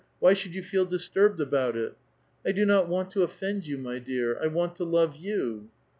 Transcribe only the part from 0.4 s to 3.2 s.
you feel disturbed about it?" ^^ I do not want